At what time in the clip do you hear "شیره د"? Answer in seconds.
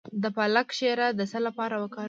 0.77-1.21